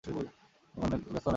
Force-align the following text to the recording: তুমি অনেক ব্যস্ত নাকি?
তুমি 0.03 0.23
অনেক 0.75 0.99
ব্যস্ত 1.05 1.15
নাকি? 1.15 1.29